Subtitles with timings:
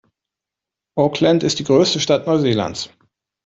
[0.97, 2.89] Auckland ist die größte Stadt Neuseelands.